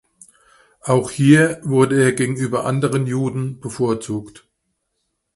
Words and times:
Auch 0.81 1.11
hier 1.11 1.59
wurde 1.61 2.01
er 2.03 2.11
gegenüber 2.13 2.65
anderen 2.65 3.05
Juden 3.05 3.59
bevorzugt. 3.59 4.47